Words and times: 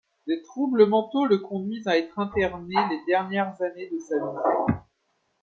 Des 0.25 0.41
troubles 0.41 0.87
mentaux 0.87 1.27
le 1.27 1.37
conduisent 1.37 1.85
à 1.87 1.95
être 1.95 2.17
interné 2.17 2.73
les 2.89 3.05
dernières 3.05 3.61
années 3.61 3.87
de 3.87 3.99
sa 3.99 4.17
vie. 4.17 4.73